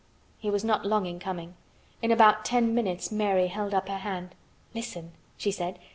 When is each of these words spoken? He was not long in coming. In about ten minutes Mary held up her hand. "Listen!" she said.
He 0.39 0.49
was 0.49 0.63
not 0.63 0.83
long 0.83 1.05
in 1.05 1.19
coming. 1.19 1.53
In 2.01 2.11
about 2.11 2.43
ten 2.43 2.73
minutes 2.73 3.11
Mary 3.11 3.49
held 3.49 3.75
up 3.75 3.87
her 3.87 3.99
hand. 3.99 4.33
"Listen!" 4.73 5.11
she 5.37 5.51
said. 5.51 5.77